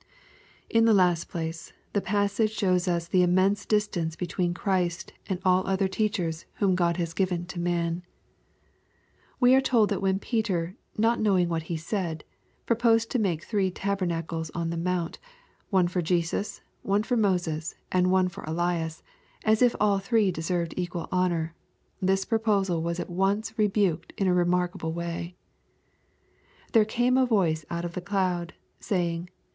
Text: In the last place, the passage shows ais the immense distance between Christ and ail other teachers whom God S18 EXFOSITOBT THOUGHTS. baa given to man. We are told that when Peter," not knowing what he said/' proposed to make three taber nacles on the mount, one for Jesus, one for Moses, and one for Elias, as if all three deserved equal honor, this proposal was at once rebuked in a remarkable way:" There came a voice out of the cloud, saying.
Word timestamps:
In 0.67 0.85
the 0.85 0.95
last 0.95 1.29
place, 1.29 1.73
the 1.93 2.01
passage 2.01 2.49
shows 2.55 2.87
ais 2.87 3.07
the 3.07 3.21
immense 3.21 3.67
distance 3.67 4.15
between 4.15 4.51
Christ 4.55 5.13
and 5.29 5.37
ail 5.45 5.61
other 5.67 5.87
teachers 5.87 6.45
whom 6.55 6.73
God 6.73 6.95
S18 6.95 6.97
EXFOSITOBT 7.01 7.05
THOUGHTS. 7.05 7.11
baa 7.13 7.17
given 7.17 7.45
to 7.45 7.59
man. 7.59 8.03
We 9.39 9.53
are 9.53 9.61
told 9.61 9.89
that 9.91 10.01
when 10.01 10.17
Peter," 10.17 10.75
not 10.97 11.19
knowing 11.19 11.49
what 11.49 11.61
he 11.69 11.75
said/' 11.75 12.23
proposed 12.65 13.11
to 13.11 13.19
make 13.19 13.43
three 13.43 13.69
taber 13.69 14.07
nacles 14.07 14.49
on 14.55 14.71
the 14.71 14.75
mount, 14.75 15.19
one 15.69 15.87
for 15.87 16.01
Jesus, 16.01 16.61
one 16.81 17.03
for 17.03 17.15
Moses, 17.15 17.75
and 17.91 18.09
one 18.09 18.27
for 18.27 18.43
Elias, 18.45 19.03
as 19.45 19.61
if 19.61 19.75
all 19.79 19.99
three 19.99 20.31
deserved 20.31 20.73
equal 20.77 21.09
honor, 21.11 21.53
this 22.01 22.25
proposal 22.25 22.81
was 22.81 22.99
at 22.99 23.07
once 23.11 23.55
rebuked 23.59 24.13
in 24.17 24.25
a 24.25 24.33
remarkable 24.33 24.93
way:" 24.93 25.35
There 26.73 26.85
came 26.85 27.19
a 27.19 27.25
voice 27.27 27.65
out 27.69 27.85
of 27.85 27.93
the 27.93 28.01
cloud, 28.01 28.55
saying. 28.79 29.29